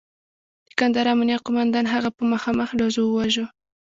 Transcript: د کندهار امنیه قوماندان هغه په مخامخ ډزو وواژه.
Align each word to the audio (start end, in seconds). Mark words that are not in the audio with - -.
د 0.67 0.69
کندهار 0.79 1.07
امنیه 1.13 1.37
قوماندان 1.45 1.85
هغه 1.93 2.09
په 2.17 2.23
مخامخ 2.33 2.69
ډزو 2.79 3.01
وواژه. 3.07 3.45